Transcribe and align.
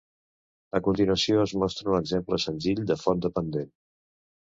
A 0.77 0.79
continuació, 0.85 1.43
es 1.47 1.53
mostra 1.63 1.91
un 1.93 1.97
exemple 1.97 2.39
senzill 2.45 2.81
de 2.93 2.97
font 3.03 3.21
dependent. 3.27 3.71